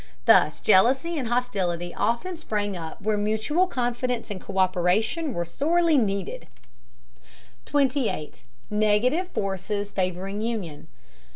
[0.25, 6.47] Thus jealousy and hostility often sprang up where mutual confidence and co÷peration were sorely needed.
[7.67, 8.41] 28.
[8.71, 10.87] NEGATIVE FORCES FAVORING UNION.